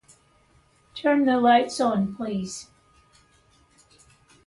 Turn 0.95 1.25
the 1.25 1.39
lights 1.39 1.79
on, 1.79 2.15
please. 2.15 2.71